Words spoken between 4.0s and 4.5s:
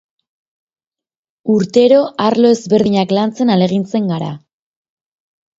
gara